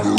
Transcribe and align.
Hello, 0.00 0.16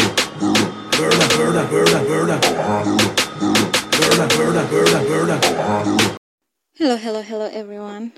hello, 6.97 7.21
hello, 7.23 7.50
everyone. 7.52 8.12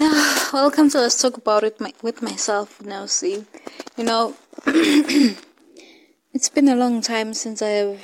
Ah, 0.00 0.50
welcome 0.54 0.88
to 0.88 1.00
Let's 1.00 1.20
Talk 1.20 1.36
About 1.36 1.62
It 1.62 1.78
my, 1.78 1.92
with 2.00 2.22
myself 2.22 2.80
now. 2.80 3.04
See, 3.04 3.44
you 3.98 4.04
know, 4.04 4.34
it's 4.66 6.48
been 6.48 6.68
a 6.68 6.76
long 6.76 7.02
time 7.02 7.34
since 7.34 7.60
I 7.60 7.68
have 7.68 8.00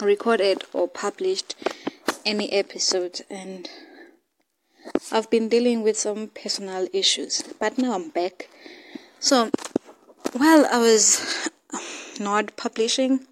recorded 0.00 0.64
or 0.72 0.88
published 0.88 1.54
any 2.26 2.52
episode, 2.52 3.20
and 3.30 3.70
I've 5.12 5.30
been 5.30 5.48
dealing 5.48 5.84
with 5.84 5.96
some 5.96 6.26
personal 6.26 6.88
issues, 6.92 7.44
but 7.60 7.78
now 7.78 7.94
I'm 7.94 8.08
back. 8.08 8.48
So, 9.20 9.50
while 10.32 10.66
I 10.66 10.78
was 10.78 11.48
not 12.18 12.56
publishing, 12.56 13.26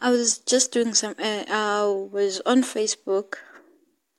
I 0.00 0.10
was 0.10 0.38
just 0.38 0.72
doing 0.72 0.94
some. 0.94 1.14
Uh, 1.18 1.44
I 1.48 1.84
was 1.84 2.40
on 2.44 2.62
Facebook 2.62 3.36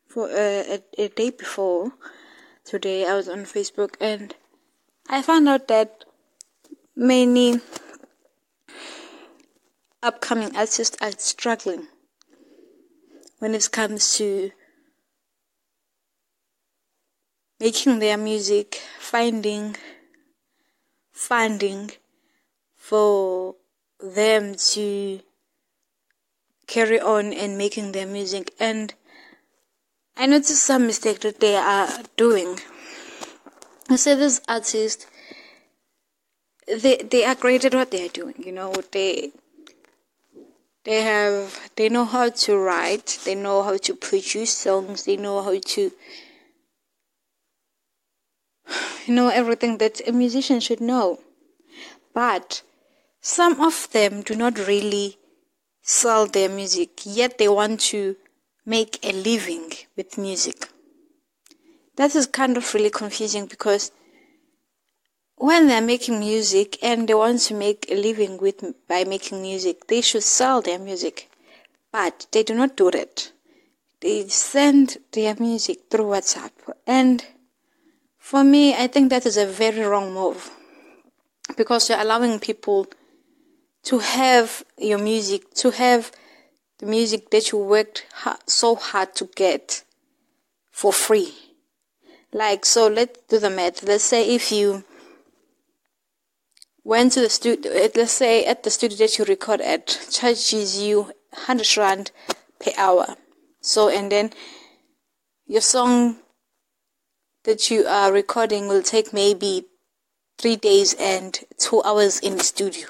for 0.07 0.29
uh, 0.29 0.63
a, 0.77 0.83
a 0.97 1.07
day 1.09 1.29
before 1.29 1.91
today. 2.63 3.05
I 3.05 3.13
was 3.15 3.27
on 3.27 3.39
Facebook 3.39 3.95
and 3.99 4.33
I 5.09 5.21
found 5.21 5.47
out 5.47 5.67
that 5.67 6.05
many 6.95 7.59
upcoming 10.01 10.55
artists 10.55 10.97
are 11.01 11.11
struggling 11.17 11.87
when 13.39 13.53
it 13.53 13.69
comes 13.71 14.17
to 14.17 14.51
making 17.59 17.99
their 17.99 18.17
music, 18.17 18.81
finding 18.99 19.75
funding 21.15 21.91
for 22.75 23.55
them 23.99 24.53
to 24.53 25.21
carry 26.67 26.99
on 26.99 27.31
and 27.33 27.57
making 27.57 27.93
their 27.93 28.05
music 28.05 28.53
and 28.59 28.93
I 30.17 30.27
noticed 30.27 30.63
some 30.63 30.87
mistake 30.87 31.19
that 31.21 31.39
they 31.39 31.55
are 31.55 31.89
doing. 32.15 32.59
I 33.89 33.97
say 33.97 34.15
this 34.15 34.41
artist 34.47 35.07
they 36.67 36.97
they 36.97 37.23
are 37.25 37.35
great 37.35 37.65
at 37.65 37.73
what 37.73 37.91
they 37.91 38.05
are 38.05 38.09
doing, 38.09 38.35
you 38.45 38.51
know, 38.51 38.73
they 38.91 39.31
they 40.83 41.01
have 41.01 41.71
they 41.75 41.89
know 41.89 42.05
how 42.05 42.29
to 42.29 42.57
write, 42.57 43.19
they 43.23 43.35
know 43.35 43.63
how 43.63 43.77
to 43.77 43.95
produce 43.95 44.57
songs, 44.57 45.05
they 45.05 45.17
know 45.17 45.41
how 45.41 45.57
to 45.59 45.91
know 49.11 49.29
everything 49.29 49.77
that 49.77 50.07
a 50.07 50.11
musician 50.11 50.59
should 50.59 50.81
know. 50.81 51.19
But 52.13 52.61
some 53.21 53.59
of 53.61 53.89
them 53.91 54.21
do 54.21 54.35
not 54.35 54.67
really 54.67 55.17
sell 55.81 56.27
their 56.27 56.49
music, 56.49 57.01
yet 57.03 57.37
they 57.37 57.47
want 57.47 57.79
to 57.91 58.15
make 58.65 58.99
a 59.03 59.11
living 59.11 59.71
with 59.95 60.17
music. 60.17 60.69
That 61.95 62.15
is 62.15 62.25
kind 62.25 62.57
of 62.57 62.73
really 62.73 62.89
confusing 62.89 63.45
because 63.45 63.91
when 65.37 65.67
they're 65.67 65.81
making 65.81 66.19
music 66.19 66.77
and 66.81 67.07
they 67.07 67.13
want 67.13 67.41
to 67.41 67.53
make 67.53 67.85
a 67.89 67.95
living 67.95 68.37
with 68.37 68.63
by 68.87 69.03
making 69.03 69.41
music, 69.41 69.87
they 69.87 70.01
should 70.01 70.23
sell 70.23 70.61
their 70.61 70.79
music. 70.79 71.29
But 71.91 72.27
they 72.31 72.43
do 72.43 72.53
not 72.55 72.75
do 72.75 72.91
that. 72.91 73.31
They 74.01 74.27
send 74.27 74.97
their 75.11 75.35
music 75.39 75.89
through 75.89 76.05
WhatsApp. 76.05 76.51
And 76.85 77.25
for 78.25 78.43
me, 78.43 78.73
I 78.73 78.87
think 78.87 79.11
that 79.11 79.27
is 79.27 79.37
a 79.37 79.45
very 79.45 79.81
wrong 79.81 80.11
move 80.11 80.49
because 81.55 81.87
you're 81.87 82.01
allowing 82.01 82.39
people 82.39 82.87
to 83.83 83.99
have 83.99 84.63
your 84.79 84.97
music, 84.97 85.53
to 85.57 85.69
have 85.69 86.11
the 86.79 86.87
music 86.87 87.29
that 87.29 87.51
you 87.51 87.59
worked 87.59 88.07
so 88.47 88.77
hard 88.77 89.13
to 89.17 89.29
get 89.35 89.83
for 90.71 90.91
free. 90.91 91.35
Like, 92.33 92.65
so 92.65 92.87
let's 92.87 93.19
do 93.29 93.37
the 93.37 93.51
math. 93.51 93.83
Let's 93.83 94.05
say 94.05 94.33
if 94.33 94.51
you 94.51 94.83
went 96.83 97.11
to 97.11 97.21
the 97.21 97.29
studio, 97.29 97.71
eh, 97.73 97.89
let's 97.95 98.13
say 98.13 98.43
at 98.43 98.63
the 98.63 98.71
studio 98.71 98.97
that 98.97 99.19
you 99.19 99.25
record 99.25 99.61
at, 99.61 99.99
charges 100.09 100.81
you 100.81 101.11
100 101.29 101.77
rand 101.77 102.11
per 102.59 102.71
hour. 102.75 103.17
So, 103.61 103.87
and 103.87 104.11
then 104.11 104.33
your 105.45 105.61
song 105.61 106.17
that 107.45 107.71
you 107.71 107.85
are 107.85 108.11
recording 108.11 108.67
will 108.67 108.83
take 108.83 109.13
maybe 109.13 109.65
three 110.37 110.55
days 110.55 110.93
and 110.99 111.39
two 111.57 111.81
hours 111.83 112.19
in 112.19 112.37
the 112.37 112.43
studio. 112.43 112.87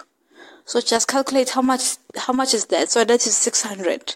So 0.66 0.82
just 0.82 1.08
calculate 1.08 1.52
how 1.52 1.62
much 1.62 1.98
how 2.18 2.34
much 2.34 2.54
is 2.54 2.66
that. 2.66 2.90
So 2.90 3.04
that 3.04 3.28
is 3.28 3.38
600. 3.38 4.16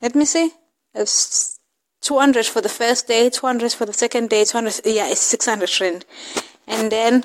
Let 0.00 0.14
me 0.14 0.24
see. 0.24 0.52
It's 0.94 1.58
200 2.02 2.46
for 2.46 2.60
the 2.60 2.68
first 2.68 3.08
day, 3.08 3.28
200 3.28 3.72
for 3.72 3.84
the 3.84 3.92
second 3.92 4.30
day, 4.30 4.44
200 4.44 4.80
yeah, 4.86 5.08
it's 5.08 5.20
600 5.20 5.80
rand. 5.80 6.04
And 6.66 6.90
then 6.92 7.24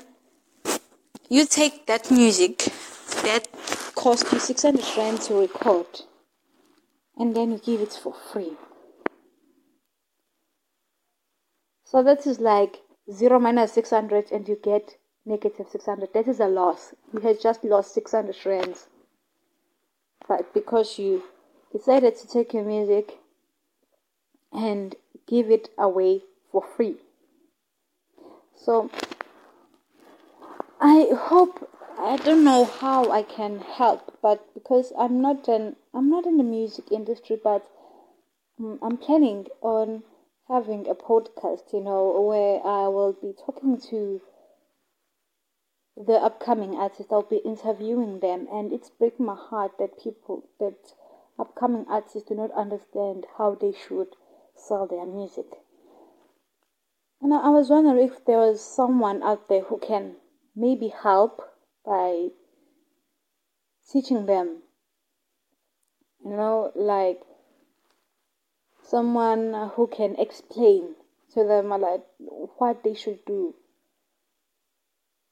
you 1.30 1.46
take 1.46 1.86
that 1.88 2.12
music 2.12 2.70
that 3.24 3.48
cost 3.96 4.32
you 4.32 4.40
600 4.40 4.84
rand 4.98 5.22
to 5.22 5.36
record 5.36 5.86
and 7.18 7.36
then 7.36 7.52
you 7.52 7.58
give 7.60 7.82
it 7.82 7.94
for 7.94 8.14
free. 8.32 8.54
So 11.86 12.04
that 12.04 12.28
is 12.28 12.40
like 12.40 12.82
0 13.12 13.40
minus 13.40 13.72
600 13.74 14.32
and 14.32 14.48
you 14.48 14.58
get 14.62 14.98
negative 15.26 15.68
600 15.72 16.14
that 16.14 16.28
is 16.28 16.40
a 16.40 16.48
loss. 16.48 16.94
You 17.14 17.22
had 17.22 17.40
just 17.40 17.64
lost 17.64 17.94
600 17.94 18.36
rands. 18.46 18.88
But 20.28 20.54
because 20.54 21.00
you 21.00 21.24
decided 21.72 22.18
to 22.18 22.28
take 22.28 22.54
your 22.54 22.66
music 22.66 23.20
and 24.52 24.96
give 25.28 25.50
it 25.50 25.70
away 25.78 26.24
for 26.52 26.62
free. 26.76 26.98
So 28.56 28.90
i 30.82 31.08
hope 31.18 31.70
i 31.98 32.18
don't 32.18 32.44
know 32.44 32.66
how 32.66 33.10
i 33.10 33.22
can 33.24 33.60
help 33.60 34.18
but 34.22 34.46
because 34.54 34.92
i'm 35.00 35.22
not 35.22 35.48
an 35.48 35.76
i'm 35.94 36.10
not 36.10 36.26
in 36.26 36.38
the 36.38 36.44
music 36.44 36.92
industry 36.92 37.40
but 37.42 37.66
um, 38.60 38.78
i'm 38.82 38.98
planning 38.98 39.48
on 39.62 40.04
having 40.48 40.88
a 40.88 40.96
podcast 40.96 41.74
you 41.74 41.82
know 41.82 42.22
where 42.22 42.60
i 42.66 42.88
will 42.88 43.14
be 43.14 43.34
talking 43.46 43.80
to 43.80 44.22
the 45.98 46.14
upcoming 46.14 46.76
artists. 46.76 47.12
I'll 47.12 47.24
be 47.24 47.38
interviewing 47.38 48.20
them, 48.20 48.48
and 48.52 48.74
it's 48.74 48.90
breaking 48.90 49.26
my 49.26 49.36
heart 49.36 49.78
that 49.80 50.02
people, 50.02 50.48
that 50.60 50.94
upcoming 51.40 51.86
artists, 51.90 52.28
do 52.28 52.36
not 52.36 52.52
understand 52.52 53.26
how 53.38 53.56
they 53.56 53.72
should 53.72 54.16
sell 54.56 54.88
their 54.88 55.06
music. 55.06 55.46
And 57.22 57.34
I 57.34 57.50
was 57.50 57.70
wondering 57.70 58.06
if 58.06 58.26
there 58.26 58.38
was 58.38 58.62
someone 58.62 59.24
out 59.24 59.48
there 59.48 59.64
who 59.64 59.80
can 59.80 60.18
maybe 60.56 60.90
help 60.90 61.42
by 61.86 62.30
teaching 63.90 64.26
them. 64.26 64.64
You 66.24 66.32
know, 66.32 66.72
like 66.76 67.22
someone 68.88 69.72
who 69.76 69.88
can 69.88 70.16
explain 70.20 70.96
to 71.34 71.44
them 71.44 71.72
uh, 71.72 71.78
like 71.78 72.04
what 72.58 72.84
they 72.84 72.94
should 72.94 73.24
do 73.26 73.54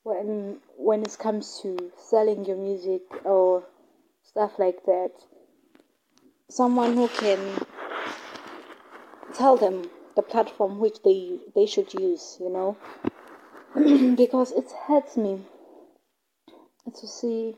when 0.03 0.57
when 0.77 1.03
it 1.03 1.15
comes 1.19 1.59
to 1.61 1.91
selling 1.97 2.45
your 2.45 2.57
music 2.57 3.01
or 3.23 3.63
stuff 4.23 4.57
like 4.57 4.83
that. 4.85 5.11
Someone 6.49 6.95
who 6.95 7.07
can 7.07 7.39
tell 9.33 9.55
them 9.55 9.89
the 10.15 10.21
platform 10.21 10.79
which 10.79 11.01
they 11.03 11.39
they 11.55 11.65
should 11.65 11.93
use 11.93 12.37
you 12.39 12.49
know? 12.49 12.77
Because 14.15 14.51
it 14.51 14.71
hurts 14.87 15.15
me 15.15 15.41
to 16.93 17.07
see 17.07 17.55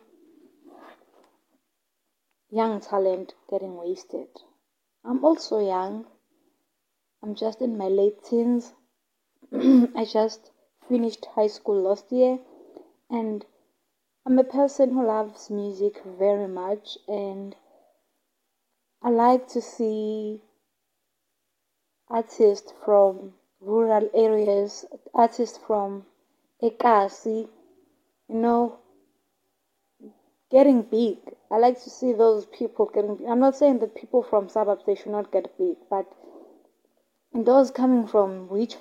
young 2.49 2.79
talent 2.79 3.33
getting 3.49 3.75
wasted 3.75 4.27
i'm 5.07 5.23
also 5.23 5.59
young 5.59 6.05
i'm 7.23 7.35
just 7.35 7.61
in 7.61 7.77
my 7.77 7.87
late 7.87 8.23
teens 8.23 8.73
i 9.53 10.05
just 10.05 10.51
finished 10.87 11.25
high 11.35 11.47
school 11.47 11.81
last 11.81 12.11
year 12.11 12.39
and 13.09 13.45
I'm 14.27 14.39
a 14.39 14.43
person 14.43 14.91
who 14.91 15.05
loves 15.05 15.51
music 15.51 16.01
very 16.03 16.47
much 16.47 16.97
and 17.07 17.55
I 19.03 19.09
like 19.11 19.47
to 19.49 19.61
see 19.61 20.41
artists 22.09 22.73
from 22.83 23.35
rural 23.61 24.09
areas, 24.15 24.83
artists 25.13 25.59
from 25.59 26.07
Ekasi, 26.63 27.47
you 28.27 28.35
know, 28.35 28.79
getting 30.49 30.81
big. 30.81 31.34
I 31.55 31.57
like 31.57 31.81
to 31.83 31.89
see 31.89 32.11
those 32.11 32.45
people 32.47 32.85
getting. 32.93 33.25
I'm 33.29 33.39
not 33.39 33.55
saying 33.55 33.79
that 33.79 33.95
people 33.95 34.23
from 34.23 34.49
suburbs 34.49 34.83
they 34.85 34.95
should 34.95 35.13
not 35.13 35.31
get 35.31 35.57
big, 35.57 35.77
but 35.89 36.05
those 37.33 37.71
coming 37.71 38.07
from 38.07 38.49
rich 38.49 38.75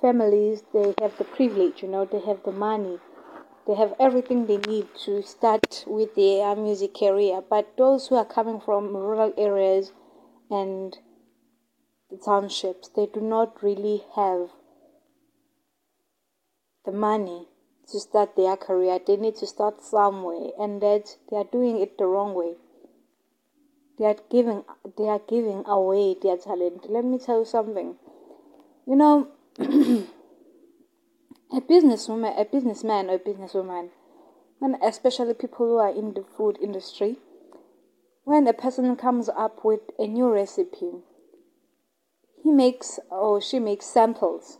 families, 0.00 0.62
they 0.72 0.94
have 1.00 1.18
the 1.18 1.24
privilege, 1.24 1.82
you 1.82 1.88
know, 1.88 2.04
they 2.04 2.20
have 2.20 2.42
the 2.44 2.52
money 2.52 2.98
they 3.66 3.74
have 3.74 3.94
everything 3.98 4.46
they 4.46 4.58
need 4.58 4.88
to 5.04 5.22
start 5.22 5.84
with 5.86 6.14
their 6.14 6.54
music 6.54 6.94
career. 6.94 7.42
But 7.48 7.76
those 7.78 8.08
who 8.08 8.16
are 8.16 8.24
coming 8.24 8.60
from 8.60 8.94
rural 8.94 9.32
areas 9.38 9.92
and 10.50 10.96
the 12.10 12.18
townships, 12.18 12.88
they 12.88 13.06
do 13.06 13.20
not 13.20 13.62
really 13.62 14.04
have 14.16 14.50
the 16.84 16.92
money 16.92 17.48
to 17.90 18.00
start 18.00 18.36
their 18.36 18.56
career. 18.56 18.98
They 19.04 19.16
need 19.16 19.36
to 19.36 19.46
start 19.46 19.82
somewhere, 19.82 20.50
and 20.58 20.80
that 20.80 21.16
they 21.30 21.36
are 21.36 21.44
doing 21.44 21.80
it 21.80 21.98
the 21.98 22.06
wrong 22.06 22.34
way. 22.34 22.54
They 23.98 24.06
are 24.06 24.16
giving 24.30 24.64
they 24.96 25.08
are 25.08 25.20
giving 25.28 25.64
away 25.66 26.16
their 26.20 26.36
talent. 26.36 26.90
Let 26.90 27.04
me 27.04 27.18
tell 27.18 27.40
you 27.40 27.44
something. 27.44 27.96
You 28.86 28.96
know, 28.96 29.28
a 29.58 30.04
businesswoman, 31.60 32.38
a 32.38 32.44
businessman, 32.44 33.08
or 33.08 33.14
a 33.14 33.18
businesswoman, 33.18 33.90
and 34.60 34.76
especially 34.82 35.34
people 35.34 35.66
who 35.66 35.78
are 35.78 35.90
in 35.90 36.14
the 36.14 36.24
food 36.36 36.58
industry, 36.60 37.18
when 38.24 38.46
a 38.46 38.52
person 38.52 38.94
comes 38.96 39.28
up 39.28 39.64
with 39.64 39.80
a 39.98 40.06
new 40.06 40.28
recipe, 40.28 41.02
he 42.42 42.50
makes 42.50 42.98
or 43.10 43.40
she 43.40 43.58
makes 43.58 43.86
samples 43.86 44.58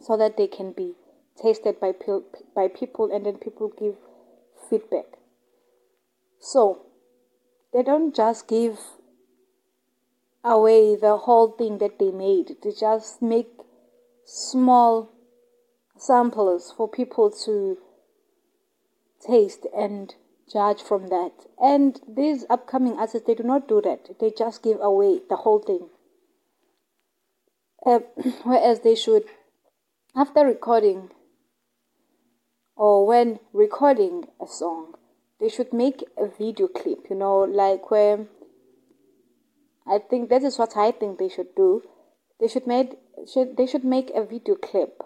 so 0.00 0.16
that 0.16 0.36
they 0.36 0.46
can 0.46 0.72
be 0.72 0.94
tasted 1.40 1.80
by 1.80 1.92
by 2.54 2.68
people 2.68 3.10
and 3.12 3.26
then 3.26 3.36
people 3.36 3.72
give 3.78 3.96
feedback. 4.68 5.18
So 6.40 6.86
they 7.72 7.82
don't 7.82 8.14
just 8.14 8.48
give 8.48 8.78
away 10.44 10.94
the 10.94 11.16
whole 11.16 11.48
thing 11.48 11.78
that 11.78 11.98
they 11.98 12.10
made. 12.10 12.56
They 12.62 12.72
just 12.72 13.22
make 13.22 13.50
small 14.24 15.10
samples 15.96 16.72
for 16.76 16.88
people 16.88 17.30
to 17.44 17.78
taste 19.26 19.66
and 19.76 20.14
judge 20.52 20.82
from 20.82 21.08
that. 21.08 21.32
And 21.60 22.00
these 22.06 22.44
upcoming 22.50 22.98
artists, 22.98 23.26
they 23.26 23.34
do 23.34 23.42
not 23.42 23.66
do 23.68 23.80
that. 23.82 24.18
They 24.20 24.30
just 24.30 24.62
give 24.62 24.80
away 24.80 25.20
the 25.28 25.36
whole 25.36 25.60
thing. 25.60 25.88
Uh, 27.86 28.00
whereas 28.44 28.80
they 28.80 28.94
should, 28.94 29.24
after 30.14 30.44
recording 30.44 31.10
when 33.04 33.38
recording 33.52 34.24
a 34.40 34.46
song, 34.46 34.94
they 35.40 35.48
should 35.48 35.72
make 35.72 36.04
a 36.16 36.26
video 36.26 36.68
clip, 36.68 37.06
you 37.10 37.16
know, 37.16 37.40
like 37.40 37.90
where 37.90 38.26
I 39.86 39.98
think 39.98 40.30
that 40.30 40.42
is 40.42 40.58
what 40.58 40.76
I 40.76 40.90
think 40.90 41.18
they 41.18 41.28
should 41.28 41.54
do. 41.54 41.82
They 42.40 42.48
should 42.48 42.66
make 42.66 42.98
should 43.32 43.56
they 43.56 43.66
should 43.66 43.84
make 43.84 44.10
a 44.14 44.24
video 44.24 44.54
clip 44.54 45.02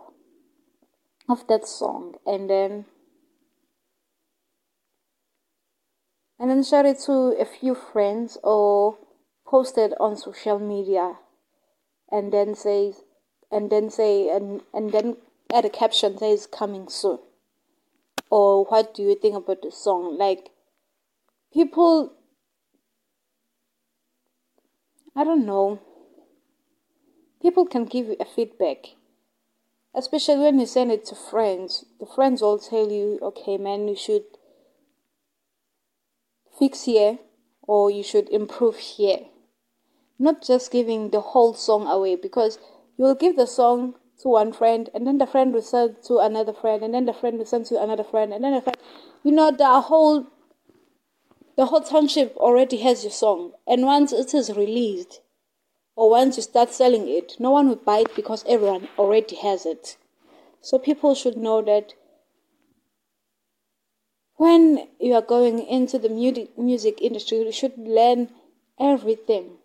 of 1.29 1.47
that 1.49 1.67
song 1.67 2.15
and 2.27 2.49
then 2.49 2.87
and 6.39 6.51
then 6.51 6.63
share 6.63 6.87
it 6.87 7.01
to 7.01 7.37
a 7.39 7.45
few 7.45 7.75
friends 7.75 8.39
or 8.43 8.99
post 9.47 9.77
it 9.77 9.93
on 10.01 10.17
social 10.17 10.59
media 10.59 11.17
and 12.11 12.33
then 12.33 12.55
say 12.55 12.95
and 13.51 13.71
then 13.71 13.91
say 13.91 14.31
and 14.31 14.63
and 14.73 14.93
then 14.93 15.17
add 15.53 15.65
a 15.65 15.71
caption 15.71 16.17
says 16.17 16.47
coming 16.47 16.89
soon 16.89 17.19
or 18.31 18.65
what 18.65 18.95
do 18.95 19.03
you 19.03 19.15
think 19.15 19.37
about 19.37 19.63
the 19.63 19.71
song? 19.71 20.17
Like 20.19 20.51
people 21.53 22.13
i 25.17 25.25
don't 25.25 25.47
know. 25.47 25.81
People 27.43 27.67
can 27.67 27.85
give 27.85 28.07
you 28.07 28.17
a 28.21 28.25
feedback 28.25 28.95
especially 29.95 30.39
when 30.39 30.61
you 30.61 30.67
send 30.67 30.93
it 30.93 31.05
to 31.07 31.15
friends. 31.15 31.85
The 31.99 32.07
friends 32.07 32.43
will 32.43 32.59
tell 32.59 32.91
you 32.91 33.19
okay 33.23 33.57
man 33.59 33.89
you 33.89 33.97
should 33.97 34.25
fix 36.59 36.85
here 36.85 37.19
or 37.63 37.91
you 37.91 38.03
should 38.03 38.29
improve 38.31 38.77
here. 38.77 39.27
Not 40.19 40.43
just 40.43 40.71
giving 40.71 41.11
the 41.11 41.21
whole 41.21 41.55
song 41.55 41.87
away 41.87 42.17
because 42.17 42.59
you 42.97 43.05
will 43.05 43.15
give 43.15 43.37
the 43.37 43.47
song 43.47 43.95
to 44.21 44.29
one 44.29 44.53
friend 44.53 44.91
and 44.95 45.07
then 45.07 45.19
the 45.19 45.27
friend 45.27 45.53
will 45.53 45.63
send 45.63 46.03
to 46.03 46.19
another 46.19 46.53
friend 46.53 46.83
and 46.83 46.95
then 46.95 47.07
the 47.07 47.13
friend 47.13 47.39
will 47.39 47.47
send 47.47 47.67
to 47.67 47.81
another 47.81 48.05
friend 48.05 48.33
and 48.33 48.45
then 48.45 48.55
the 48.55 48.61
friend 48.61 48.79
you 49.23 49.33
know 49.33 49.51
the 49.51 49.81
whole 49.83 50.27
the 51.57 51.67
whole 51.67 51.81
township 51.81 52.37
already 52.37 52.79
has 52.79 53.03
your 53.05 53.13
song 53.13 53.53
and 53.67 53.83
once 53.85 54.13
it 54.13 54.35
is 54.35 54.51
released 54.57 55.21
or 55.99 56.11
once 56.11 56.37
you 56.37 56.45
start 56.45 56.73
selling 56.73 57.09
it, 57.09 57.35
no 57.41 57.51
one 57.51 57.69
will 57.69 57.75
buy 57.75 57.99
it 57.99 58.15
because 58.15 58.45
everyone 58.47 58.87
already 58.97 59.35
has 59.35 59.67
it. 59.67 59.97
So 60.61 60.79
people 60.79 61.17
should 61.17 61.37
know 61.37 61.61
that 61.63 61.95
when 64.37 64.87
you 65.01 65.15
are 65.15 65.23
going 65.37 65.59
into 65.59 65.99
the 65.99 66.09
music 66.09 67.03
industry, 67.03 67.39
you 67.39 67.51
should 67.51 67.77
learn 67.77 68.31
everything 68.79 69.57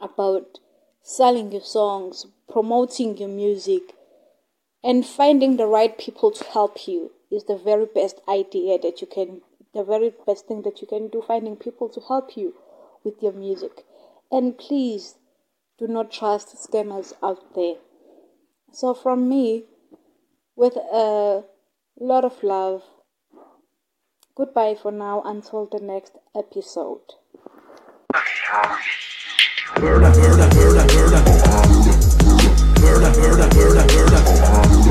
about 0.00 0.58
selling 1.06 1.52
your 1.52 1.62
songs, 1.62 2.26
promoting 2.50 3.16
your 3.16 3.28
music, 3.28 3.94
and 4.82 5.06
finding 5.06 5.56
the 5.56 5.66
right 5.66 5.96
people 5.96 6.32
to 6.32 6.42
help 6.46 6.88
you 6.88 7.12
is 7.30 7.44
the 7.44 7.56
very 7.56 7.86
best 7.86 8.20
idea 8.28 8.76
that 8.76 9.00
you 9.00 9.06
can, 9.06 9.40
the 9.72 9.84
very 9.84 10.12
best 10.26 10.48
thing 10.48 10.62
that 10.62 10.80
you 10.80 10.86
can 10.88 11.06
do, 11.06 11.22
finding 11.22 11.54
people 11.54 11.88
to 11.88 12.00
help 12.08 12.36
you 12.36 12.54
with 13.04 13.22
your 13.22 13.32
music. 13.32 13.84
And 14.32 14.58
please 14.58 15.14
do 15.78 15.86
not 15.86 16.10
trust 16.10 16.56
scammers 16.56 17.12
out 17.22 17.54
there. 17.54 17.76
So, 18.72 18.92
from 18.92 19.28
me, 19.28 19.62
with 20.56 20.74
a 20.76 21.44
lot 22.00 22.24
of 22.24 22.42
love, 22.42 22.82
goodbye 24.34 24.74
for 24.74 24.90
now 24.90 25.22
until 25.24 25.66
the 25.66 25.78
next 25.78 26.16
episode. 26.34 27.14
Um, 28.52 28.78
Verda, 29.74 30.10
verda, 30.12 30.48
verda, 30.48 30.86
verda. 30.86 31.22
Verda, 32.80 33.10
verda, 33.12 33.48
verda, 33.50 33.82
verda. 33.88 34.85